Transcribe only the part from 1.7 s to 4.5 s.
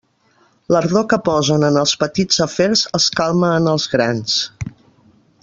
els petits afers els calma en els grans.